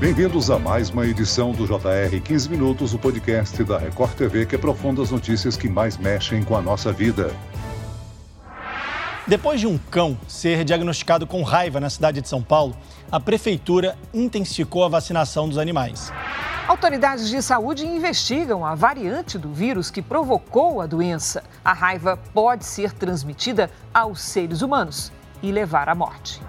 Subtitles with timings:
[0.00, 4.54] Bem-vindos a mais uma edição do JR 15 Minutos, o podcast da Record TV que
[4.54, 7.34] aprofunda as notícias que mais mexem com a nossa vida.
[9.26, 12.76] Depois de um cão ser diagnosticado com raiva na cidade de São Paulo,
[13.10, 16.12] a prefeitura intensificou a vacinação dos animais.
[16.68, 21.42] Autoridades de saúde investigam a variante do vírus que provocou a doença.
[21.64, 25.10] A raiva pode ser transmitida aos seres humanos
[25.42, 26.40] e levar à morte.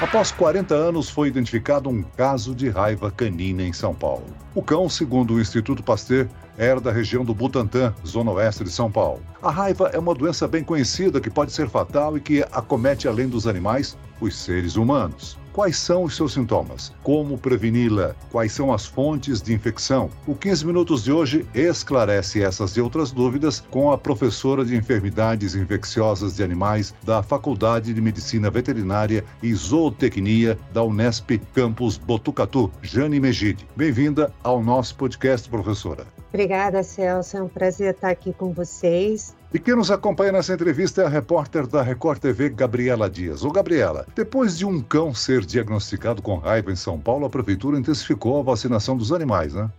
[0.00, 4.26] Após 40 anos, foi identificado um caso de raiva canina em São Paulo.
[4.54, 8.90] O cão, segundo o Instituto Pasteur, era da região do Butantã, zona oeste de São
[8.90, 9.20] Paulo.
[9.42, 13.28] A raiva é uma doença bem conhecida que pode ser fatal e que acomete, além
[13.28, 15.38] dos animais, os seres humanos.
[15.58, 16.92] Quais são os seus sintomas?
[17.02, 18.14] Como preveni-la?
[18.30, 20.08] Quais são as fontes de infecção?
[20.24, 25.56] O 15 Minutos de hoje esclarece essas e outras dúvidas com a professora de Enfermidades
[25.56, 33.18] Infecciosas de Animais da Faculdade de Medicina Veterinária e Zootecnia da Unesp Campus Botucatu, Jane
[33.18, 33.66] Megide.
[33.74, 36.06] Bem-vinda ao nosso podcast, professora.
[36.28, 37.36] Obrigada, Celso.
[37.36, 39.34] É um prazer estar aqui com vocês.
[39.52, 43.42] E quem nos acompanha nessa entrevista é a repórter da Record TV, Gabriela Dias.
[43.42, 47.78] Ô, Gabriela, depois de um cão ser diagnosticado com raiva em São Paulo, a prefeitura
[47.78, 49.70] intensificou a vacinação dos animais, né?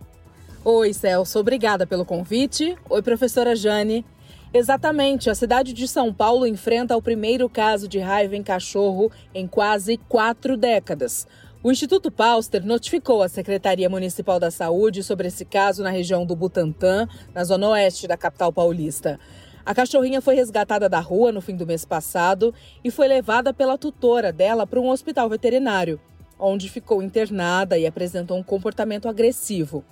[0.64, 1.38] Oi, Celso.
[1.38, 2.76] Obrigada pelo convite.
[2.88, 4.04] Oi, professora Jane.
[4.52, 9.46] Exatamente, a cidade de São Paulo enfrenta o primeiro caso de raiva em cachorro em
[9.46, 11.28] quase quatro décadas.
[11.62, 16.34] O Instituto Pauster notificou a Secretaria Municipal da Saúde sobre esse caso na região do
[16.34, 19.20] Butantã, na zona oeste da capital paulista.
[19.64, 23.76] A cachorrinha foi resgatada da rua no fim do mês passado e foi levada pela
[23.76, 26.00] tutora dela para um hospital veterinário,
[26.38, 29.84] onde ficou internada e apresentou um comportamento agressivo.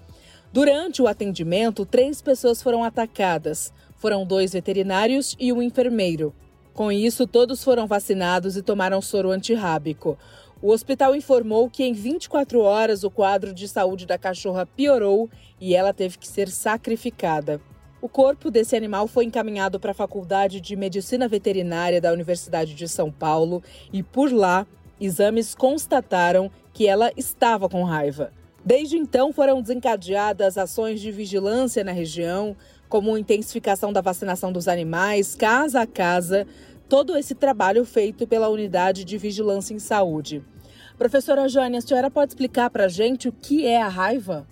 [0.51, 3.73] Durante o atendimento, três pessoas foram atacadas.
[3.97, 6.35] Foram dois veterinários e um enfermeiro.
[6.73, 10.17] Com isso, todos foram vacinados e tomaram soro antirrábico.
[10.63, 15.29] O hospital informou que em 24 horas o quadro de saúde da cachorra piorou
[15.61, 17.61] e ela teve que ser sacrificada.
[18.01, 22.89] O corpo desse animal foi encaminhado para a Faculdade de Medicina Veterinária da Universidade de
[22.89, 23.61] São Paulo
[23.93, 24.65] e por lá
[25.01, 28.33] exames constataram que ela estava com raiva.
[28.65, 32.57] Desde então foram desencadeadas ações de vigilância na região,
[32.89, 36.47] como intensificação da vacinação dos animais, casa a casa,
[36.89, 40.41] todo esse trabalho feito pela Unidade de Vigilância em Saúde.
[40.97, 44.47] Professora Jane, a senhora pode explicar para a gente o que é a raiva?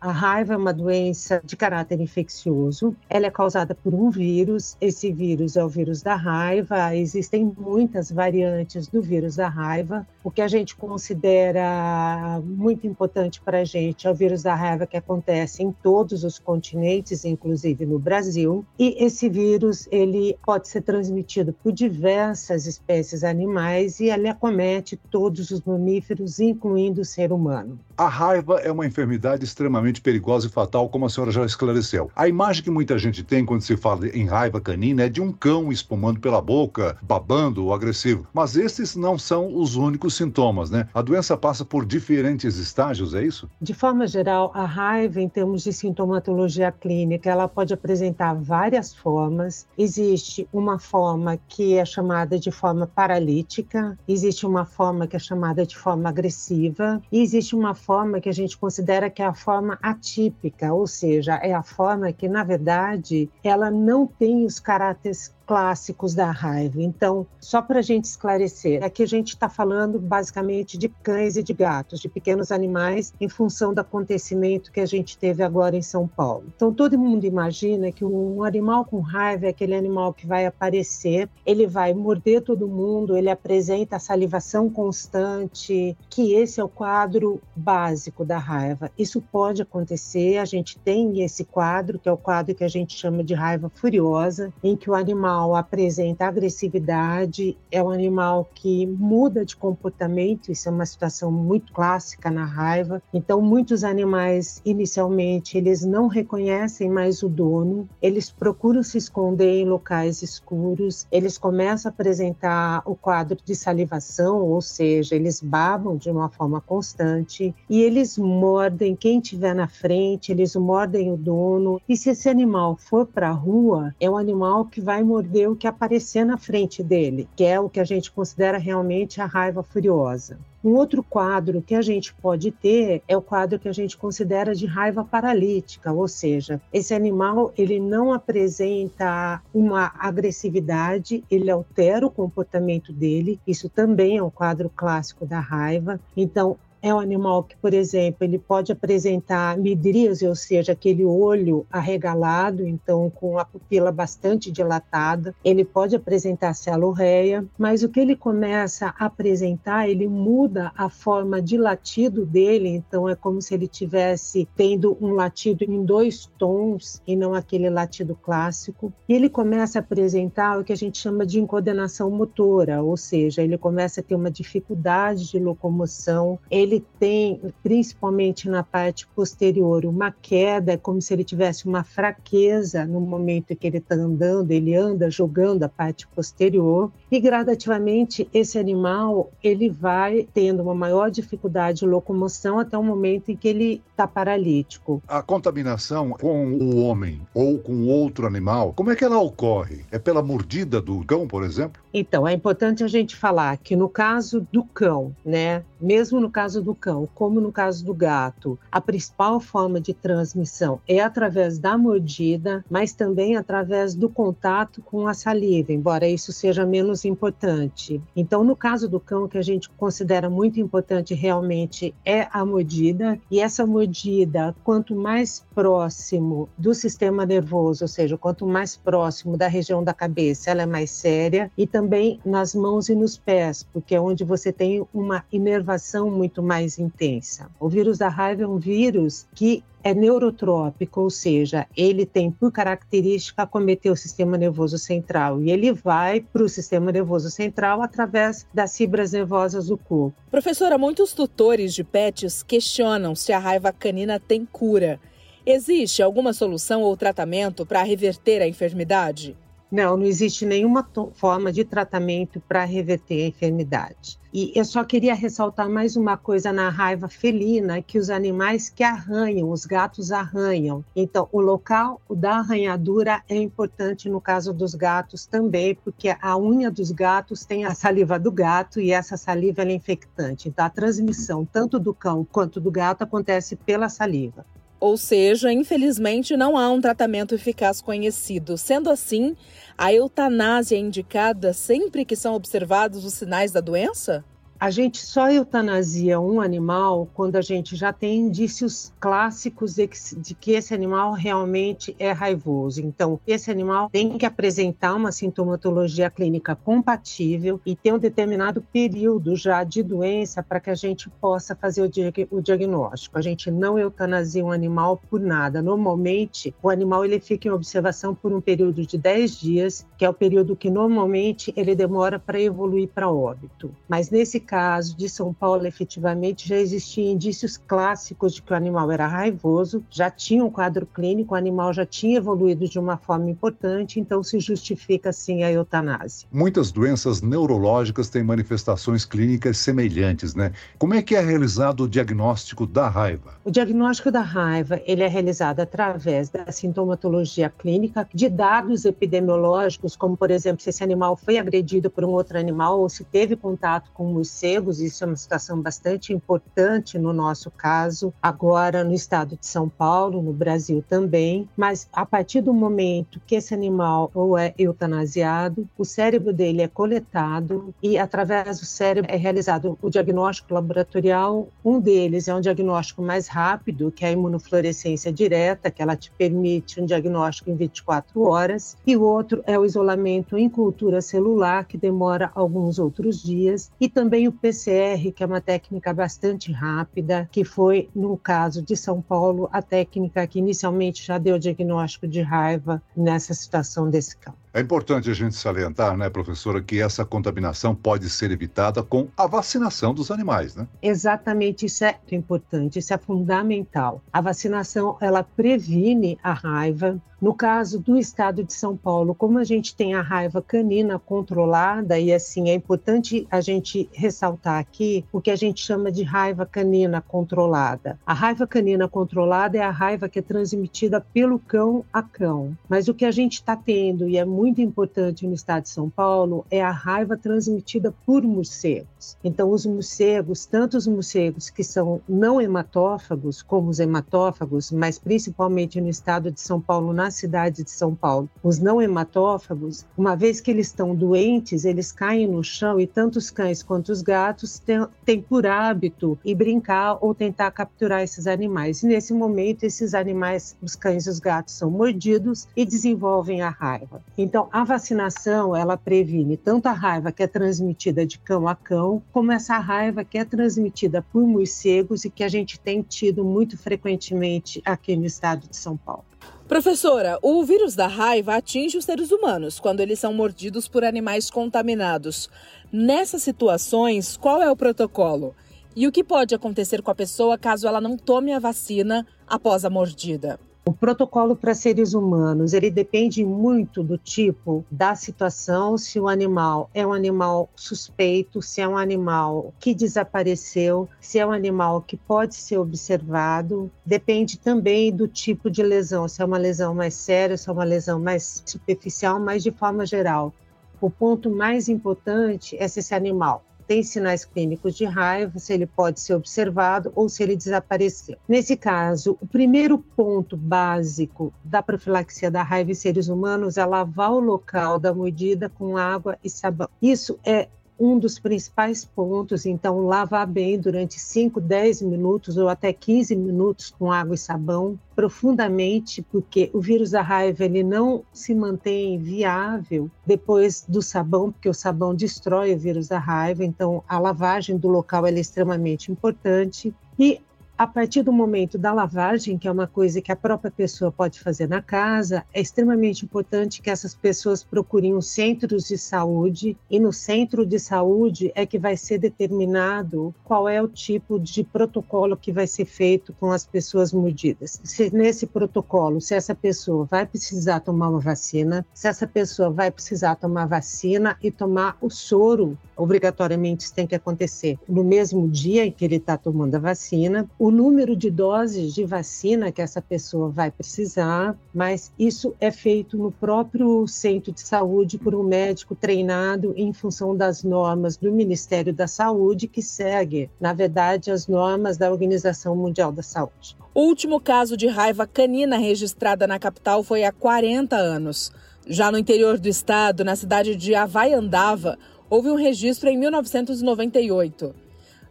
[0.00, 2.94] A raiva é uma doença de caráter infeccioso.
[3.08, 4.76] Ela é causada por um vírus.
[4.80, 6.94] Esse vírus é o vírus da raiva.
[6.94, 10.06] Existem muitas variantes do vírus da raiva.
[10.22, 14.86] O que a gente considera muito importante para a gente é o vírus da raiva
[14.86, 18.64] que acontece em todos os continentes, inclusive no Brasil.
[18.78, 25.50] E esse vírus ele pode ser transmitido por diversas espécies animais e ele acomete todos
[25.50, 27.78] os mamíferos, incluindo o ser humano.
[27.96, 32.10] A raiva é uma enfermidade extremamente perigosa e fatal, como a senhora já esclareceu.
[32.14, 35.32] A imagem que muita gente tem quando se fala em raiva canina é de um
[35.32, 38.26] cão espumando pela boca, babando ou agressivo.
[38.32, 40.88] Mas esses não são os únicos sintomas, né?
[40.92, 43.48] A doença passa por diferentes estágios, é isso?
[43.60, 49.66] De forma geral, a raiva, em termos de sintomatologia clínica, ela pode apresentar várias formas.
[49.76, 55.66] Existe uma forma que é chamada de forma paralítica, existe uma forma que é chamada
[55.66, 59.75] de forma agressiva, e existe uma forma que a gente considera que é a forma
[59.82, 66.14] atípica, ou seja, é a forma que, na verdade, ela não tem os caráteres clássicos
[66.14, 66.82] da raiva.
[66.82, 71.42] Então, só para a gente esclarecer, aqui a gente está falando basicamente de cães e
[71.42, 75.82] de gatos, de pequenos animais, em função do acontecimento que a gente teve agora em
[75.82, 76.44] São Paulo.
[76.54, 81.28] Então, todo mundo imagina que um animal com raiva é aquele animal que vai aparecer,
[81.44, 88.24] ele vai morder todo mundo, ele apresenta salivação constante, que esse é o quadro básico
[88.24, 88.90] da raiva.
[88.98, 92.96] Isso pode acontecer, a gente tem esse quadro, que é o quadro que a gente
[92.96, 98.86] chama de raiva furiosa, em que o animal animal apresenta agressividade, é um animal que
[98.86, 103.02] muda de comportamento, isso é uma situação muito clássica na raiva.
[103.12, 109.64] Então, muitos animais, inicialmente, eles não reconhecem mais o dono, eles procuram se esconder em
[109.66, 116.10] locais escuros, eles começam a apresentar o quadro de salivação, ou seja, eles babam de
[116.10, 121.80] uma forma constante e eles mordem quem tiver na frente, eles mordem o dono.
[121.88, 125.50] E se esse animal for para a rua, é um animal que vai morder morder
[125.50, 129.26] o que aparecer na frente dele, que é o que a gente considera realmente a
[129.26, 130.38] raiva furiosa.
[130.62, 134.54] Um outro quadro que a gente pode ter é o quadro que a gente considera
[134.54, 142.10] de raiva paralítica, ou seja, esse animal ele não apresenta uma agressividade, ele altera o
[142.10, 143.40] comportamento dele.
[143.46, 146.00] Isso também é um quadro clássico da raiva.
[146.16, 146.56] Então,
[146.88, 152.66] é um animal que, por exemplo, ele pode apresentar midríase, ou seja, aquele olho arregalado,
[152.66, 155.34] então com a pupila bastante dilatada.
[155.44, 161.42] Ele pode apresentar celorreia, mas o que ele começa a apresentar, ele muda a forma
[161.42, 167.02] de latido dele, então é como se ele tivesse tendo um latido em dois tons
[167.04, 168.92] e não aquele latido clássico.
[169.08, 173.42] E ele começa a apresentar o que a gente chama de incoordenação motora, ou seja,
[173.42, 180.10] ele começa a ter uma dificuldade de locomoção, ele tem, principalmente na parte posterior, uma
[180.10, 184.74] queda, como se ele tivesse uma fraqueza no momento em que ele está andando, ele
[184.74, 191.80] anda jogando a parte posterior, e gradativamente esse animal ele vai tendo uma maior dificuldade
[191.80, 195.02] de locomoção até o momento em que ele está paralítico.
[195.06, 199.84] A contaminação com o homem ou com outro animal, como é que ela ocorre?
[199.90, 201.80] É pela mordida do cão, por exemplo?
[201.92, 206.62] Então, é importante a gente falar que no caso do cão, né, mesmo no caso
[206.62, 211.78] do cão, como no caso do gato, a principal forma de transmissão é através da
[211.78, 218.00] mordida, mas também através do contato com a saliva, embora isso seja menos importante.
[218.14, 223.18] Então, no caso do cão, que a gente considera muito importante realmente é a mordida,
[223.30, 229.48] e essa mordida, quanto mais próximo do sistema nervoso, ou seja, quanto mais próximo da
[229.48, 233.94] região da cabeça, ela é mais séria, e também nas mãos e nos pés, porque
[233.94, 237.50] é onde você tem uma inervação muito mais intensa.
[237.58, 242.50] O vírus da raiva é um vírus que é neurotrópico, ou seja, ele tem por
[242.50, 248.44] característica acometer o sistema nervoso central e ele vai para o sistema nervoso central através
[248.52, 250.16] das fibras nervosas do corpo.
[250.28, 254.98] Professora, muitos tutores de pets questionam se a raiva canina tem cura.
[255.46, 259.36] Existe alguma solução ou tratamento para reverter a enfermidade?
[259.76, 264.18] Não, não existe nenhuma forma de tratamento para reverter a enfermidade.
[264.32, 268.82] E eu só queria ressaltar mais uma coisa na raiva felina, que os animais que
[268.82, 270.82] arranham, os gatos arranham.
[270.96, 276.70] Então, o local da arranhadura é importante no caso dos gatos também, porque a unha
[276.70, 280.48] dos gatos tem a saliva do gato e essa saliva é infectante.
[280.48, 284.46] Então, a transmissão tanto do cão quanto do gato acontece pela saliva.
[284.78, 288.58] Ou seja, infelizmente não há um tratamento eficaz conhecido.
[288.58, 289.34] Sendo assim,
[289.76, 294.24] a eutanásia é indicada sempre que são observados os sinais da doença?
[294.58, 299.98] A gente só eutanasia um animal quando a gente já tem indícios clássicos de que,
[300.16, 302.80] de que, esse animal realmente é raivoso.
[302.80, 309.36] Então, esse animal tem que apresentar uma sintomatologia clínica compatível e ter um determinado período
[309.36, 313.18] já de doença para que a gente possa fazer o, o, diagnóstico.
[313.18, 315.60] A gente não eutanasia um animal por nada.
[315.60, 320.08] Normalmente, o animal ele fica em observação por um período de 10 dias, que é
[320.08, 323.70] o período que normalmente ele demora para evoluir para óbito.
[323.86, 328.90] Mas nesse caso de São Paulo, efetivamente, já existiam indícios clássicos de que o animal
[328.90, 333.28] era raivoso, já tinha um quadro clínico, o animal já tinha evoluído de uma forma
[333.28, 336.28] importante, então se justifica sim a eutanásia.
[336.32, 340.52] Muitas doenças neurológicas têm manifestações clínicas semelhantes, né?
[340.78, 343.34] Como é que é realizado o diagnóstico da raiva?
[343.44, 350.16] O diagnóstico da raiva, ele é realizado através da sintomatologia clínica, de dados epidemiológicos, como
[350.16, 353.90] por exemplo, se esse animal foi agredido por um outro animal ou se teve contato
[353.92, 359.36] com os morcegos, isso é uma situação bastante importante no nosso caso, agora no estado
[359.40, 364.36] de São Paulo, no Brasil também, mas a partir do momento que esse animal ou
[364.36, 370.52] é eutanasiado, o cérebro dele é coletado e através do cérebro é realizado o diagnóstico
[370.52, 371.48] laboratorial.
[371.64, 376.10] Um deles é um diagnóstico mais rápido, que é a imunofluorescência direta, que ela te
[376.10, 381.64] permite um diagnóstico em 24 horas, e o outro é o isolamento em cultura celular,
[381.64, 387.28] que demora alguns outros dias, e também o PCR, que é uma técnica bastante rápida,
[387.30, 392.20] que foi, no caso de São Paulo, a técnica que inicialmente já deu diagnóstico de
[392.20, 394.34] raiva nessa situação desse cão.
[394.56, 399.26] É importante a gente salientar, né, professora, que essa contaminação pode ser evitada com a
[399.26, 400.66] vacinação dos animais, né?
[400.80, 404.00] Exatamente, isso é importante, isso é fundamental.
[404.10, 406.98] A vacinação, ela previne a raiva.
[407.20, 411.98] No caso do estado de São Paulo, como a gente tem a raiva canina controlada,
[411.98, 416.44] e assim, é importante a gente ressaltar aqui o que a gente chama de raiva
[416.44, 417.98] canina controlada.
[418.06, 422.56] A raiva canina controlada é a raiva que é transmitida pelo cão a cão.
[422.68, 425.70] Mas o que a gente está tendo, e é muito muito importante no estado de
[425.70, 429.16] São Paulo é a raiva transmitida por morcegos.
[429.24, 435.80] Então, os morcegos, tanto os morcegos que são não hematófagos, como os hematófagos, mas principalmente
[435.80, 440.40] no estado de São Paulo, na cidade de São Paulo, os não hematófagos, uma vez
[440.40, 444.62] que eles estão doentes, eles caem no chão e tanto os cães quanto os gatos
[445.04, 448.84] têm, por hábito ir brincar ou tentar capturar esses animais.
[448.84, 453.48] E nesse momento, esses animais, os cães e os gatos, são mordidos e desenvolvem a
[453.48, 454.00] raiva.
[454.16, 459.02] Então, a vacinação, ela previne tanto a raiva que é transmitida de cão a cão,
[459.12, 463.56] como essa raiva que é transmitida por morcegos e que a gente tem tido muito
[463.56, 466.04] frequentemente aqui no estado de São Paulo.
[466.48, 471.28] Professora, o vírus da raiva atinge os seres humanos quando eles são mordidos por animais
[471.28, 472.28] contaminados.
[472.70, 475.34] Nessas situações, qual é o protocolo?
[475.74, 479.64] E o que pode acontecer com a pessoa caso ela não tome a vacina após
[479.64, 480.38] a mordida?
[480.68, 486.68] O protocolo para seres humanos, ele depende muito do tipo da situação, se o animal
[486.74, 491.96] é um animal suspeito, se é um animal que desapareceu, se é um animal que
[491.96, 493.70] pode ser observado.
[493.84, 497.62] Depende também do tipo de lesão, se é uma lesão mais séria, se é uma
[497.62, 500.34] lesão mais superficial, mas de forma geral.
[500.80, 505.66] O ponto mais importante é se esse animal tem sinais clínicos de raiva, se ele
[505.66, 508.16] pode ser observado ou se ele desapareceu.
[508.28, 514.12] Nesse caso, o primeiro ponto básico da profilaxia da raiva em seres humanos é lavar
[514.12, 516.68] o local da mordida com água e sabão.
[516.80, 522.72] Isso é um dos principais pontos, então, lavar bem durante 5, 10 minutos ou até
[522.72, 528.34] 15 minutos com água e sabão profundamente, porque o vírus da raiva ele não se
[528.34, 533.98] mantém viável depois do sabão, porque o sabão destrói o vírus da raiva, então a
[533.98, 536.74] lavagem do local é extremamente importante.
[536.98, 537.20] E
[537.58, 541.18] a partir do momento da lavagem, que é uma coisa que a própria pessoa pode
[541.20, 546.78] fazer na casa, é extremamente importante que essas pessoas procurem os centros de saúde e
[546.78, 552.16] no centro de saúde é que vai ser determinado qual é o tipo de protocolo
[552.16, 554.60] que vai ser feito com as pessoas mordidas.
[554.62, 559.70] Se nesse protocolo, se essa pessoa vai precisar tomar uma vacina, se essa pessoa vai
[559.70, 565.64] precisar tomar vacina e tomar o soro, obrigatoriamente isso tem que acontecer no mesmo dia
[565.64, 570.28] em que ele está tomando a vacina número de doses de vacina que essa pessoa
[570.28, 576.54] vai precisar, mas isso é feito no próprio centro de saúde por um médico treinado
[576.56, 581.90] em função das normas do Ministério da Saúde, que segue, na verdade, as normas da
[581.90, 583.56] Organização Mundial da Saúde.
[583.74, 588.32] O último caso de raiva canina registrada na capital foi há 40 anos.
[588.66, 594.65] Já no interior do estado, na cidade de Havaiandava, houve um registro em 1998.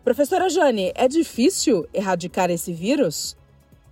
[0.06, 3.36] Professora Jane, é difícil erradicar esse vírus?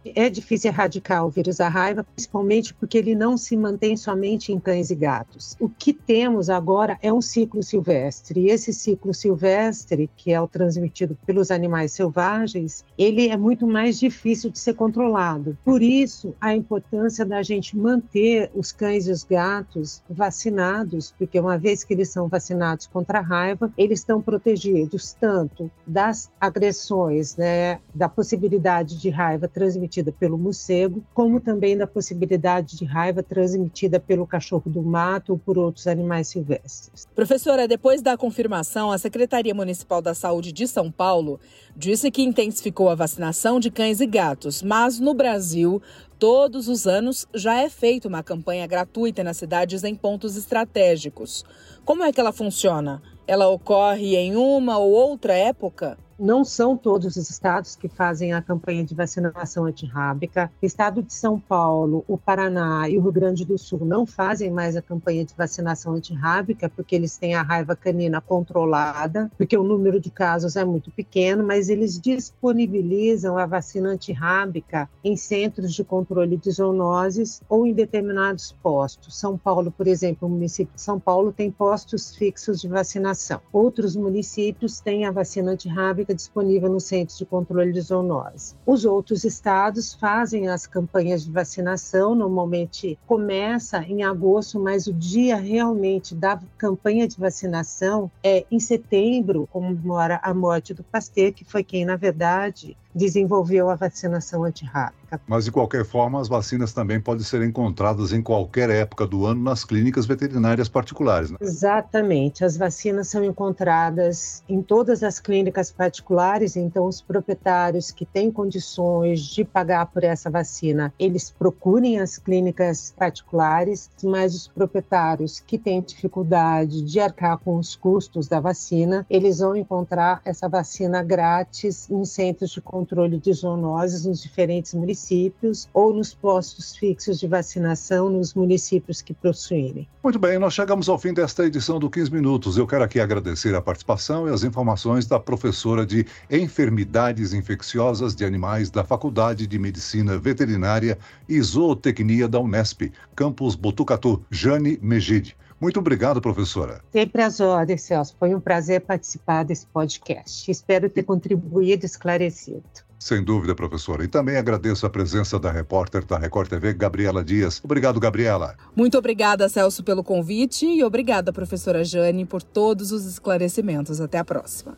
[0.05, 4.59] É difícil erradicar o vírus da raiva, principalmente porque ele não se mantém somente em
[4.59, 5.55] cães e gatos.
[5.59, 8.41] O que temos agora é um ciclo silvestre.
[8.41, 13.97] E esse ciclo silvestre, que é o transmitido pelos animais selvagens, ele é muito mais
[13.97, 15.57] difícil de ser controlado.
[15.63, 21.57] Por isso, a importância da gente manter os cães e os gatos vacinados, porque uma
[21.57, 27.79] vez que eles são vacinados contra a raiva, eles estão protegidos tanto das agressões, né,
[27.95, 33.99] da possibilidade de raiva transmitida transmitida pelo morcego, como também da possibilidade de raiva transmitida
[33.99, 37.07] pelo cachorro do mato ou por outros animais silvestres.
[37.13, 41.39] Professora, depois da confirmação, a Secretaria Municipal da Saúde de São Paulo
[41.75, 45.81] disse que intensificou a vacinação de cães e gatos, mas no Brasil,
[46.17, 51.43] todos os anos já é feita uma campanha gratuita nas cidades em pontos estratégicos.
[51.85, 53.01] Como é que ela funciona?
[53.27, 55.97] Ela ocorre em uma ou outra época?
[56.19, 60.51] Não são todos os estados que fazem a campanha de vacinação antirrábica.
[60.61, 64.51] O estado de São Paulo, o Paraná e o Rio Grande do Sul não fazem
[64.51, 69.63] mais a campanha de vacinação antirrábica porque eles têm a raiva canina controlada, porque o
[69.63, 75.83] número de casos é muito pequeno, mas eles disponibilizam a vacina antirrábica em centros de
[75.83, 79.19] controle de zoonoses ou em determinados postos.
[79.19, 83.41] São Paulo, por exemplo, o município de São Paulo tem postos fixos de vacinação.
[83.51, 88.55] Outros municípios têm a vacina antirrábica disponível no Centro de Controle de Zoonose.
[88.65, 95.35] Os outros estados fazem as campanhas de vacinação, normalmente começa em agosto, mas o dia
[95.35, 101.63] realmente da campanha de vacinação é em setembro, comemora a morte do Pasteur, que foi
[101.63, 105.03] quem, na verdade, desenvolveu a vacinação antirrábica.
[105.27, 109.43] Mas, de qualquer forma, as vacinas também podem ser encontradas em qualquer época do ano
[109.43, 111.29] nas clínicas veterinárias particulares.
[111.29, 111.37] Né?
[111.41, 112.43] Exatamente.
[112.43, 119.21] As vacinas são encontradas em todas as clínicas particulares, então os proprietários que têm condições
[119.21, 125.81] de pagar por essa vacina, eles procurem as clínicas particulares, mas os proprietários que têm
[125.81, 132.03] dificuldade de arcar com os custos da vacina, eles vão encontrar essa vacina grátis em
[132.05, 132.82] centros de controle
[133.19, 139.87] de zoonoses nos diferentes municípios ou nos postos fixos de vacinação nos municípios que possuírem.
[140.03, 142.57] Muito bem, nós chegamos ao fim desta edição do 15 Minutos.
[142.57, 148.25] Eu quero aqui agradecer a participação e as informações da professora de Enfermidades Infecciosas de
[148.25, 150.97] Animais da Faculdade de Medicina Veterinária
[151.27, 155.35] e Zootecnia da Unesp, campus Botucatu, Jane Megide.
[155.63, 156.81] Muito obrigado, professora.
[156.91, 158.13] Sempre às ordens, Celso.
[158.19, 160.51] Foi um prazer participar desse podcast.
[160.51, 162.61] Espero ter contribuído e esclarecido.
[162.99, 164.03] Sem dúvida, professora.
[164.03, 167.61] E também agradeço a presença da repórter da Record TV, Gabriela Dias.
[167.63, 168.57] Obrigado, Gabriela.
[168.75, 174.01] Muito obrigada, Celso, pelo convite e obrigada, professora Jane, por todos os esclarecimentos.
[174.01, 174.77] Até a próxima.